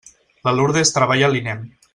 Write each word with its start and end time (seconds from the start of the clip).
La 0.47 0.53
Lurdes 0.59 0.95
treballa 0.97 1.31
a 1.31 1.33
l'INEM. 1.37 1.65